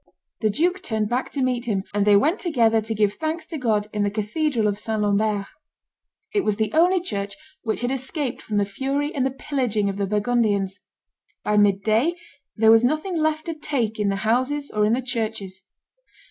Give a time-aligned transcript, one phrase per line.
[0.39, 3.57] The duke turned back to meet him, and they went together to give thanks to
[3.59, 4.99] God in the cathedral of St.
[4.99, 5.45] Lambert.
[6.33, 9.97] It was the only church which had escaped from the fury and the pillaging of
[9.97, 10.79] the Burgundians;
[11.43, 12.15] by midday
[12.55, 15.61] there was nothing left to take in the houses or in the churches.